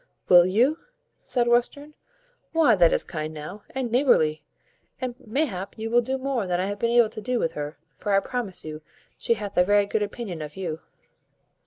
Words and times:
"Will 0.29 0.47
you?" 0.47 0.79
said 1.19 1.47
Western; 1.47 1.93
"why 2.53 2.73
that 2.73 2.91
is 2.91 3.03
kind 3.03 3.35
now, 3.35 3.61
and 3.69 3.91
neighbourly, 3.91 4.41
and 4.99 5.13
mayhap 5.19 5.77
you 5.77 5.91
will 5.91 6.01
do 6.01 6.17
more 6.17 6.47
than 6.47 6.59
I 6.59 6.65
have 6.65 6.79
been 6.79 6.89
able 6.89 7.09
to 7.09 7.21
do 7.21 7.37
with 7.37 7.51
her; 7.51 7.77
for 7.97 8.11
I 8.15 8.19
promise 8.19 8.65
you 8.65 8.81
she 9.15 9.35
hath 9.35 9.55
a 9.57 9.63
very 9.63 9.85
good 9.85 10.01
opinion 10.01 10.41
of 10.41 10.57
you." 10.57 10.79